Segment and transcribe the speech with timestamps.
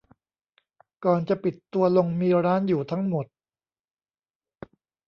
[1.05, 3.25] ก่อนจะปิดตัวลงมีร้านอยู่ทั้งหมด